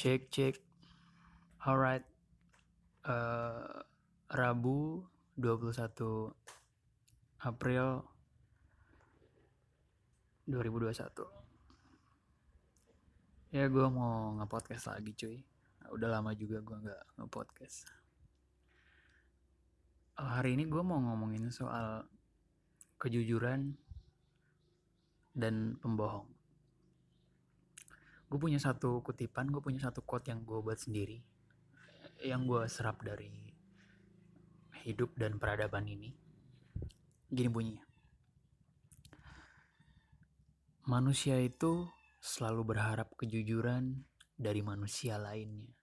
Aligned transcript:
Cek 0.00 0.32
cek. 0.32 0.56
Alright. 1.60 2.00
Uh, 3.04 3.84
Rabu 4.32 5.04
21 5.36 6.32
April 7.44 8.00
2021. 10.48 11.04
Ya 13.52 13.68
gue 13.68 13.86
mau 13.92 14.40
nge-podcast 14.40 14.88
lagi 14.88 15.12
cuy. 15.12 15.36
Udah 15.92 16.08
lama 16.16 16.32
juga 16.32 16.64
gue 16.64 16.76
nggak 16.80 17.20
nge-podcast. 17.20 17.92
Uh, 20.16 20.32
hari 20.32 20.56
ini 20.56 20.64
gue 20.64 20.80
mau 20.80 20.96
ngomongin 20.96 21.52
soal 21.52 22.08
kejujuran 22.96 23.76
dan 25.36 25.76
pembohong. 25.76 26.39
Gue 28.30 28.38
punya 28.38 28.62
satu 28.62 29.02
kutipan, 29.02 29.50
gue 29.50 29.58
punya 29.58 29.82
satu 29.82 30.06
quote 30.06 30.30
yang 30.30 30.46
gue 30.46 30.62
buat 30.62 30.78
sendiri. 30.78 31.18
Yang 32.22 32.42
gue 32.46 32.62
serap 32.70 33.02
dari 33.02 33.26
hidup 34.86 35.18
dan 35.18 35.42
peradaban 35.42 35.90
ini. 35.90 36.14
Gini 37.26 37.50
bunyinya. 37.50 37.82
Manusia 40.86 41.42
itu 41.42 41.90
selalu 42.22 42.70
berharap 42.70 43.18
kejujuran 43.18 44.06
dari 44.38 44.62
manusia 44.62 45.18
lainnya. 45.18 45.74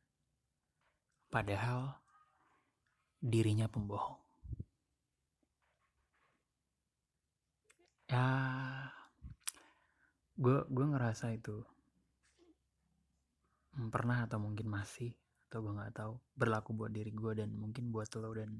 Padahal 1.27 1.99
dirinya 3.19 3.67
pembohong. 3.67 4.23
Ya, 8.07 8.23
gue 10.39 10.63
gue 10.71 10.85
ngerasa 10.95 11.35
itu 11.35 11.59
pernah 13.93 14.25
atau 14.25 14.41
mungkin 14.41 14.67
masih 14.67 15.13
atau 15.47 15.63
gue 15.63 15.73
nggak 15.77 15.95
tahu 15.95 16.13
berlaku 16.35 16.75
buat 16.75 16.91
diri 16.91 17.13
gue 17.13 17.31
dan 17.37 17.53
mungkin 17.55 17.93
buat 17.93 18.09
lo 18.19 18.33
dan 18.33 18.59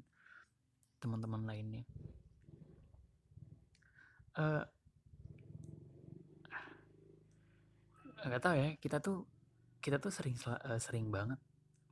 teman-teman 1.02 1.42
lainnya. 1.44 1.84
Uh, 4.38 4.62
nggak 8.18 8.42
tahu 8.42 8.54
ya 8.54 8.68
kita 8.78 8.98
tuh 8.98 9.26
kita 9.78 10.02
tuh 10.02 10.10
sering 10.10 10.34
uh, 10.46 10.78
sering 10.78 11.06
banget 11.10 11.38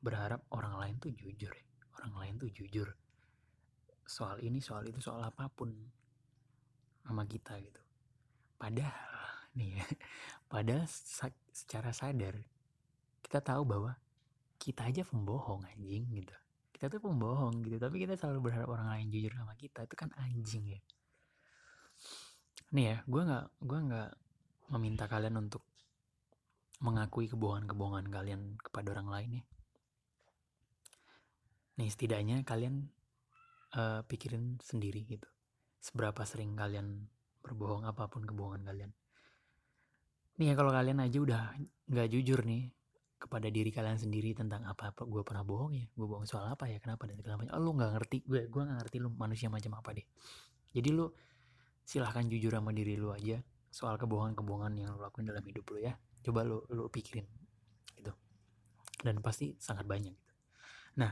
berharap 0.02 0.42
orang 0.50 0.74
lain 0.78 0.94
tuh 0.98 1.10
jujur 1.14 1.50
ya 1.50 1.66
orang 2.02 2.14
lain 2.18 2.34
tuh 2.38 2.50
jujur 2.50 2.88
soal 4.06 4.38
ini 4.42 4.62
soal 4.62 4.86
itu 4.86 5.02
soal 5.02 5.22
apa 5.22 5.50
pun 5.50 5.70
sama 7.06 7.26
kita 7.26 7.58
gitu 7.62 7.82
padahal 8.58 9.46
nih 9.54 9.82
ya 9.82 9.86
padahal 10.52 10.86
secara 11.50 11.90
sadar 11.94 12.38
kita 13.26 13.42
tahu 13.42 13.66
bahwa 13.66 13.98
kita 14.62 14.86
aja 14.86 15.02
pembohong 15.02 15.66
anjing 15.66 16.06
gitu. 16.14 16.36
Kita 16.70 16.86
tuh 16.86 17.02
pembohong 17.02 17.66
gitu. 17.66 17.82
Tapi 17.82 17.98
kita 17.98 18.14
selalu 18.14 18.46
berharap 18.46 18.70
orang 18.70 18.94
lain 18.94 19.10
jujur 19.10 19.34
sama 19.34 19.58
kita. 19.58 19.82
Itu 19.82 19.98
kan 19.98 20.14
anjing 20.14 20.78
ya. 20.78 20.80
Nih 22.70 22.94
ya 22.94 22.96
gue 23.02 23.22
nggak 23.26 23.46
gue 23.66 23.78
nggak 23.90 24.10
meminta 24.70 25.10
kalian 25.10 25.42
untuk 25.42 25.66
mengakui 26.78 27.26
kebohongan-kebohongan 27.26 28.06
kalian 28.14 28.40
kepada 28.62 28.94
orang 28.94 29.08
lain 29.10 29.30
ya. 29.42 29.44
Nih 31.82 31.90
setidaknya 31.90 32.46
kalian 32.46 32.86
uh, 33.74 34.06
pikirin 34.06 34.62
sendiri 34.62 35.02
gitu. 35.02 35.26
Seberapa 35.82 36.22
sering 36.22 36.54
kalian 36.54 37.10
berbohong 37.42 37.90
apa 37.90 38.06
pun 38.06 38.22
kebohongan 38.22 38.62
kalian. 38.62 38.92
Nih 40.38 40.52
ya 40.52 40.54
kalau 40.54 40.70
kalian 40.70 41.02
aja 41.02 41.18
udah 41.18 41.42
nggak 41.90 42.08
jujur 42.12 42.46
nih 42.46 42.75
kepada 43.26 43.50
diri 43.50 43.74
kalian 43.74 43.98
sendiri 43.98 44.32
tentang 44.32 44.62
apa 44.62 44.94
apa 44.94 45.02
gue 45.02 45.22
pernah 45.26 45.42
bohong 45.42 45.74
ya 45.74 45.86
gue 45.90 46.06
bohong 46.06 46.24
soal 46.24 46.46
apa 46.46 46.70
ya 46.70 46.78
kenapa 46.78 47.10
dan 47.10 47.18
segala 47.18 47.42
macam. 47.42 47.52
Oh 47.58 47.62
lu 47.62 47.70
nggak 47.74 47.90
ngerti 47.98 48.16
gue 48.22 48.40
gue 48.46 48.62
nggak 48.62 48.78
ngerti 48.86 48.96
lu 49.02 49.10
manusia 49.18 49.50
macam 49.50 49.74
apa 49.82 49.90
deh. 49.98 50.06
Jadi 50.70 50.88
lu 50.94 51.10
silahkan 51.82 52.24
jujur 52.30 52.54
sama 52.54 52.70
diri 52.70 52.94
lu 52.94 53.10
aja 53.10 53.42
soal 53.68 53.98
kebohongan-kebohongan 53.98 54.72
yang 54.78 54.88
lu 54.94 55.02
lakuin 55.02 55.26
dalam 55.26 55.42
hidup 55.42 55.66
lu 55.74 55.82
ya. 55.82 55.98
Coba 56.22 56.46
lu 56.46 56.62
lu 56.70 56.86
pikirin 56.86 57.26
gitu. 57.98 58.14
Dan 59.02 59.18
pasti 59.20 59.58
sangat 59.58 59.84
banyak 59.84 60.14
gitu. 60.14 60.34
Nah 61.02 61.10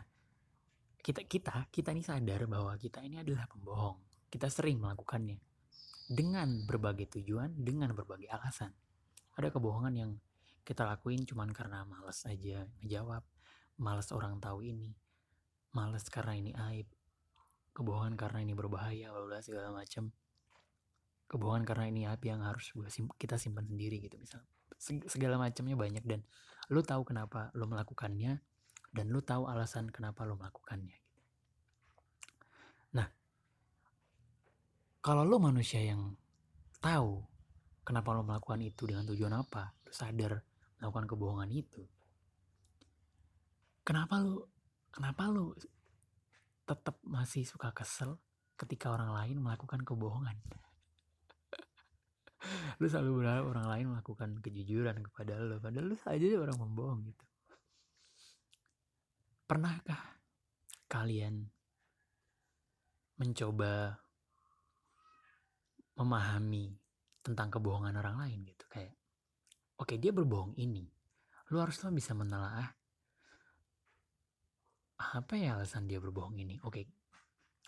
kita 1.05 1.27
kita 1.27 1.69
kita 1.69 1.93
ini 1.93 2.01
sadar 2.01 2.47
bahwa 2.47 2.73
kita 2.79 3.03
ini 3.03 3.21
adalah 3.21 3.51
pembohong. 3.51 3.99
Kita 4.31 4.47
sering 4.49 4.79
melakukannya 4.79 5.37
dengan 6.09 6.65
berbagai 6.69 7.21
tujuan, 7.21 7.53
dengan 7.59 7.91
berbagai 7.97 8.29
alasan. 8.31 8.73
Ada 9.35 9.51
kebohongan 9.51 9.95
yang 9.97 10.11
kita 10.65 10.89
lakuin 10.89 11.29
cuman 11.29 11.53
karena 11.53 11.85
males 11.85 12.25
aja 12.25 12.65
ngejawab, 12.81 13.21
males 13.77 14.09
orang 14.17 14.41
tahu 14.41 14.65
ini, 14.65 14.97
males 15.77 16.09
karena 16.09 16.41
ini 16.41 16.57
aib, 16.73 16.89
kebohongan 17.77 18.17
karena 18.17 18.41
ini 18.41 18.57
berbahaya, 18.57 19.13
bla 19.13 19.45
segala 19.45 19.77
macam. 19.77 20.09
Kebohongan 21.29 21.65
karena 21.69 21.85
ini 21.93 22.01
aib 22.09 22.25
yang 22.25 22.41
harus 22.41 22.73
kita 23.21 23.37
simpan 23.37 23.69
sendiri 23.69 24.01
gitu 24.01 24.17
misalnya. 24.17 24.49
Segala 25.09 25.37
macamnya 25.37 25.77
banyak 25.77 26.05
dan 26.09 26.25
lu 26.73 26.81
tahu 26.81 27.05
kenapa 27.05 27.53
lu 27.53 27.69
melakukannya 27.69 28.41
dan 28.97 29.07
lu 29.13 29.21
tahu 29.21 29.45
alasan 29.45 29.93
kenapa 29.93 30.25
lu 30.25 30.41
melakukannya. 30.41 30.97
Nah, 32.97 33.09
kalau 35.05 35.29
lo 35.29 35.37
manusia 35.37 35.85
yang 35.85 36.17
tahu 36.81 37.21
kenapa 37.85 38.17
lo 38.17 38.25
melakukan 38.25 38.65
itu 38.65 38.89
dengan 38.89 39.05
tujuan 39.05 39.35
apa, 39.37 39.77
lo 39.85 39.93
sadar 39.93 40.54
melakukan 40.85 41.09
kebohongan 41.09 41.49
itu, 41.49 41.81
kenapa 43.89 44.21
lo 44.21 44.53
kenapa 44.93 45.33
lo 45.33 45.57
tetap 46.69 47.01
masih 47.09 47.49
suka 47.49 47.73
kesel 47.73 48.21
ketika 48.61 48.93
orang 48.93 49.17
lain 49.17 49.41
melakukan 49.41 49.81
kebohongan? 49.81 50.37
lu 52.85 52.85
selalu 52.85 53.25
berharap 53.25 53.49
orang 53.49 53.67
lain 53.73 53.97
melakukan 53.97 54.37
kejujuran 54.45 55.01
kepada 55.09 55.41
lo, 55.41 55.57
padahal 55.57 55.89
lu 55.89 55.97
saja 55.97 56.37
orang 56.37 56.61
membohong 56.61 57.09
gitu. 57.09 57.25
Pernahkah 59.49 60.21
kalian 60.93 61.49
mencoba 63.17 64.05
memahami 65.97 66.77
tentang 67.25 67.49
kebohongan 67.49 67.97
orang 67.97 68.21
lain 68.21 68.45
gitu 68.45 68.69
kayak 68.69 68.93
oke 69.79 69.95
dia 69.99 70.15
berbohong 70.15 70.55
ini. 70.59 70.87
Lu 71.53 71.61
haruslah 71.61 71.93
bisa 71.93 72.17
menelaah 72.17 72.73
apa 74.95 75.35
ya 75.37 75.59
alasan 75.59 75.91
dia 75.91 75.99
berbohong 75.99 76.39
ini. 76.39 76.57
Oke 76.65 76.87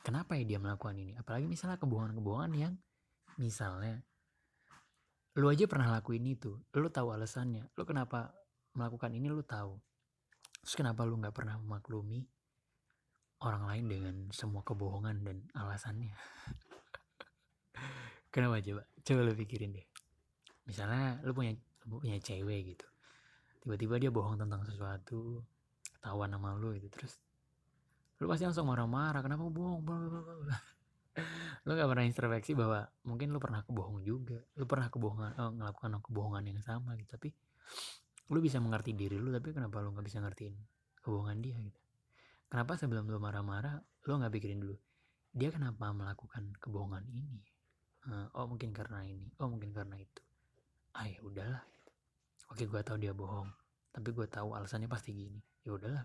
kenapa 0.01 0.39
ya 0.39 0.47
dia 0.47 0.59
melakukan 0.63 0.97
ini? 0.97 1.13
Apalagi 1.19 1.51
misalnya 1.51 1.77
kebohongan-kebohongan 1.83 2.53
yang 2.55 2.75
misalnya 3.37 4.01
lu 5.37 5.53
aja 5.53 5.69
pernah 5.69 5.93
lakuin 5.93 6.25
itu 6.25 6.57
lu 6.75 6.89
tahu 6.89 7.13
alasannya. 7.13 7.69
Lu 7.77 7.83
kenapa 7.85 8.33
melakukan 8.79 9.13
ini 9.13 9.29
lu 9.29 9.43
tahu. 9.43 9.77
Terus 10.63 10.75
kenapa 10.75 11.05
lu 11.05 11.19
nggak 11.21 11.35
pernah 11.35 11.61
memaklumi 11.61 12.25
orang 13.45 13.69
lain 13.69 13.85
dengan 13.87 14.15
semua 14.33 14.65
kebohongan 14.65 15.17
dan 15.23 15.37
alasannya? 15.53 16.15
Kenapa 18.33 18.61
coba? 18.61 18.83
Coba 19.01 19.21
lu 19.25 19.33
pikirin 19.33 19.73
deh. 19.73 19.87
Misalnya 20.69 21.17
lu 21.25 21.33
punya 21.33 21.57
punya 21.87 22.19
cewek 22.19 22.75
gitu. 22.75 22.87
Tiba-tiba 23.63 23.99
dia 23.99 24.11
bohong 24.11 24.39
tentang 24.39 24.63
sesuatu, 24.67 25.43
ketahuan 25.99 26.31
sama 26.31 26.55
lu 26.59 26.75
gitu. 26.77 26.87
Terus 26.91 27.19
lu 28.23 28.27
pasti 28.27 28.45
langsung 28.47 28.67
marah-marah, 28.67 29.23
kenapa 29.23 29.47
bohong? 29.47 29.81
lu 31.67 31.71
gak 31.73 31.89
pernah 31.89 32.05
introspeksi 32.05 32.53
bahwa 32.53 32.85
mungkin 33.09 33.33
lu 33.33 33.39
pernah 33.41 33.65
kebohong 33.65 34.05
juga. 34.05 34.39
Lu 34.59 34.69
pernah 34.69 34.91
kebohongan, 34.93 35.33
oh, 35.41 35.51
ngelakukan 35.57 35.91
kebohongan 36.05 36.43
yang 36.47 36.61
sama 36.63 36.95
gitu. 37.01 37.17
Tapi 37.17 37.29
lu 38.31 38.39
bisa 38.43 38.59
mengerti 38.59 38.93
diri 38.95 39.17
lu, 39.19 39.31
tapi 39.35 39.55
kenapa 39.55 39.83
lu 39.83 39.95
gak 39.95 40.07
bisa 40.07 40.19
ngertiin 40.23 40.55
kebohongan 41.03 41.39
dia 41.43 41.57
gitu. 41.59 41.81
Kenapa 42.47 42.79
sebelum 42.79 43.11
lu 43.11 43.19
marah-marah, 43.19 43.83
lu 44.07 44.11
gak 44.23 44.31
pikirin 44.31 44.63
dulu, 44.63 44.77
dia 45.35 45.51
kenapa 45.51 45.91
melakukan 45.91 46.55
kebohongan 46.63 47.03
ini? 47.11 47.43
uh, 48.11 48.27
oh 48.39 48.47
mungkin 48.47 48.71
karena 48.71 49.03
ini 49.03 49.27
oh 49.43 49.49
mungkin 49.51 49.75
karena 49.75 49.97
itu 49.99 50.23
ah 50.97 51.07
ya 51.07 51.19
udahlah 51.23 51.63
oke 52.51 52.63
gue 52.63 52.81
tahu 52.83 52.99
dia 53.01 53.13
bohong 53.17 53.51
tapi 53.97 54.13
gue 54.13 54.29
tahu 54.29 54.53
alasannya 54.53 54.93
pasti 54.93 55.17
gini. 55.17 55.41
Ya 55.65 55.73
udahlah 55.73 56.05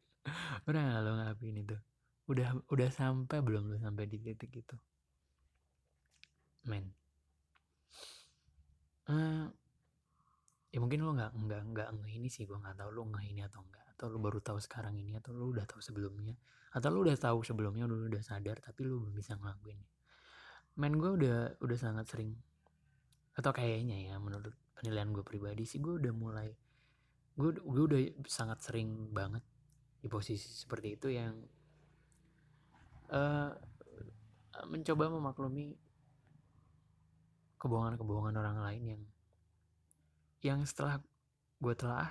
udah 0.72 0.80
gak 0.80 1.00
lo 1.04 1.10
ngelakuin 1.20 1.60
itu. 1.60 1.76
Udah 2.32 2.56
udah 2.72 2.88
sampai 2.88 3.44
belum 3.44 3.68
lo 3.68 3.76
sampai 3.76 4.08
di 4.08 4.16
titik 4.16 4.48
itu. 4.56 4.76
Men. 6.64 6.88
Uh, 9.04 9.52
ya 10.72 10.80
mungkin 10.80 11.04
lo 11.04 11.12
nggak 11.12 11.36
nggak 11.36 11.62
nggak 11.76 11.88
nge 11.92 12.08
ini 12.08 12.28
sih 12.32 12.48
gue 12.48 12.56
nggak 12.56 12.78
tahu 12.78 12.88
lo 12.94 13.02
nggak 13.10 13.26
ini 13.26 13.42
atau 13.44 13.60
enggak 13.60 13.84
atau 13.98 14.06
lo 14.06 14.16
baru 14.22 14.38
tahu 14.40 14.56
sekarang 14.62 14.96
ini 14.96 15.18
atau 15.20 15.36
lo 15.36 15.52
udah 15.52 15.68
tahu 15.68 15.84
sebelumnya. 15.84 16.32
Atau 16.72 16.88
lo 16.88 17.04
udah 17.04 17.20
tahu 17.20 17.44
sebelumnya 17.44 17.84
lo 17.84 18.00
udah 18.00 18.24
sadar 18.24 18.64
tapi 18.64 18.88
lo 18.88 18.96
belum 18.96 19.12
bisa 19.12 19.36
ngelakuin. 19.36 19.76
Main 20.80 20.96
gue 20.96 21.10
udah 21.20 21.60
udah 21.60 21.76
sangat 21.76 22.08
sering 22.08 22.32
atau 23.36 23.52
kayaknya 23.52 24.08
ya 24.08 24.14
menurut 24.16 24.56
penilaian 24.80 25.12
gue 25.12 25.20
pribadi 25.20 25.68
sih 25.68 25.76
gue 25.76 26.00
udah 26.00 26.12
mulai 26.16 26.48
gue 27.36 27.50
gue 27.60 27.84
udah 27.84 28.00
sangat 28.24 28.64
sering 28.64 29.12
banget 29.12 29.44
di 30.00 30.08
posisi 30.08 30.48
seperti 30.48 30.96
itu 30.96 31.12
yang 31.12 31.36
uh, 33.12 33.52
mencoba 34.64 35.12
memaklumi 35.12 35.76
kebohongan-kebohongan 37.60 38.40
orang 38.40 38.58
lain 38.64 38.82
yang 38.96 39.02
yang 40.40 40.60
setelah 40.64 40.96
gue 41.60 41.74
telah 41.76 42.08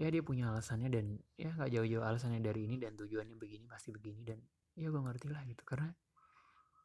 ya 0.00 0.08
dia 0.08 0.24
punya 0.24 0.48
alasannya 0.48 0.88
dan 0.88 1.20
ya 1.36 1.52
nggak 1.52 1.70
jauh-jauh 1.70 2.02
alasannya 2.02 2.40
dari 2.40 2.64
ini 2.64 2.80
dan 2.80 2.96
tujuannya 2.96 3.36
begini 3.36 3.68
pasti 3.68 3.92
begini 3.92 4.24
dan 4.24 4.40
ya 4.74 4.90
gue 4.90 5.00
ngerti 5.00 5.28
lah 5.30 5.44
gitu. 5.46 5.62
Karena 5.62 5.92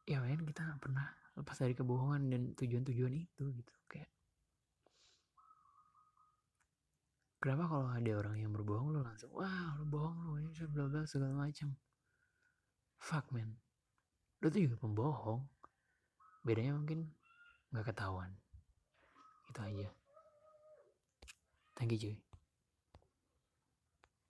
ya 0.05 0.19
men 0.19 0.43
kita 0.43 0.65
gak 0.65 0.81
pernah 0.81 1.07
lepas 1.39 1.57
dari 1.57 1.73
kebohongan 1.73 2.21
dan 2.29 2.41
tujuan-tujuan 2.59 3.13
itu 3.15 3.43
gitu. 3.55 3.73
Kayak 3.87 4.11
kenapa 7.39 7.63
kalau 7.71 7.87
ada 7.87 8.11
orang 8.19 8.35
yang 8.39 8.51
berbohong 8.51 8.91
lo 8.93 8.99
langsung 9.03 9.31
wah 9.31 9.75
lo 9.79 9.83
bohong 9.87 10.19
lo 10.27 10.31
ini 10.39 10.51
bla 10.69 10.85
bla 10.91 11.07
segala 11.07 11.33
macam 11.33 11.75
fuck 12.99 13.31
man. 13.31 13.55
Lo 14.43 14.51
tuh 14.51 14.61
juga 14.67 14.75
pembohong. 14.79 15.41
Bedanya 16.43 16.75
mungkin 16.75 17.07
nggak 17.71 17.91
ketahuan. 17.91 18.31
Itu 19.51 19.59
aja. 19.59 19.89
Thank 21.79 21.95
you 21.95 21.99
cuy 21.99 22.28